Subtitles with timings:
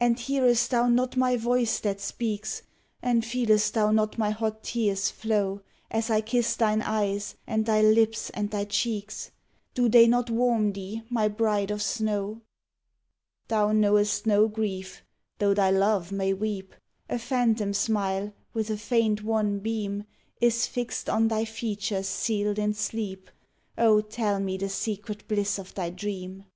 [0.00, 2.62] And hearest thou not my voice that speaks?
[3.00, 7.80] And feelest thou not my hot tears flow As I kiss thine eyes and thy
[7.80, 9.30] lips and thy cheeks?
[9.72, 12.40] Do they not warm thee, my bride of snow?
[13.46, 15.04] Thou knowest no grief,
[15.38, 16.74] though thy love may weep.
[17.08, 20.06] A phantom smile, with a faint, wan beam,
[20.40, 23.30] Is fixed on thy features sealed in sleep:
[23.78, 26.46] Oh tell me the secret bliss of thy dream.